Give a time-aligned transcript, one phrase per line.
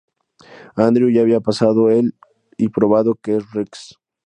[0.75, 2.15] Andrew ya había pasado el
[2.57, 3.99] y "probado" que es Rags.